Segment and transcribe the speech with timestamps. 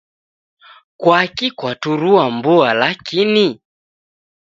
[0.99, 3.47] Kwakii kwaturua mbua lakini?